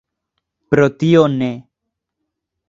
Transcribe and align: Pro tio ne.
Pro 0.75 0.87
tio 1.03 1.27
ne. 1.35 1.51